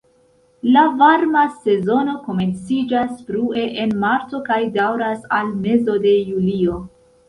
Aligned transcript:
La 0.75 0.85
varma 1.01 1.43
sezono 1.65 2.15
komenciĝas 2.25 3.13
frue 3.31 3.69
en 3.85 3.97
marto 4.07 4.45
kaj 4.51 4.61
daŭras 4.83 5.33
al 5.41 5.57
mezo 5.65 6.03
de 6.11 6.21
julio. 6.21 6.87